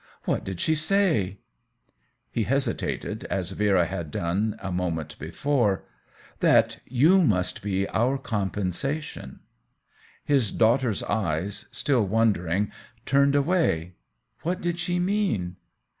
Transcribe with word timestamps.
"What 0.25 0.43
did 0.43 0.59
she 0.59 0.73
say?" 0.73 1.37
He 2.31 2.45
hesitated, 2.45 3.25
as 3.25 3.51
Vera 3.51 3.85
had 3.85 4.09
done 4.09 4.55
a 4.57 4.71
mo 4.71 4.89
ment 4.89 5.19
before." 5.19 5.83
That 6.49 6.79
you 6.87 7.21
must 7.21 7.61
be 7.61 7.87
our 7.89 8.17
com 8.17 8.49
pensation." 8.49 9.41
His 10.25 10.49
daughter's 10.51 11.03
eyes, 11.03 11.67
still 11.71 12.07
wondering, 12.07 12.71
turn 13.05 13.29
ed 13.29 13.35
away." 13.35 13.93
What 14.41 14.59
did 14.59 14.79
she 14.79 14.97
mean 14.97 15.57